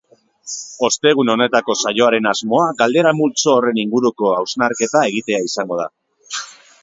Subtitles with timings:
[0.87, 5.89] Ostegun honetako saioaren asmoa galdera multzo horren inguruko hausnarketa egitea izango da.